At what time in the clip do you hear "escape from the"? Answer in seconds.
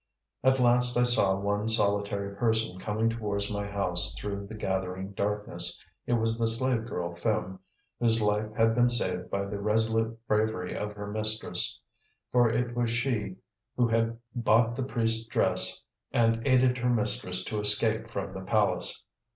17.59-18.41